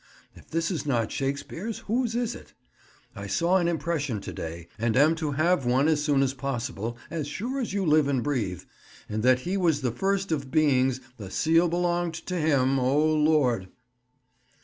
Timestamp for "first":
9.91-10.31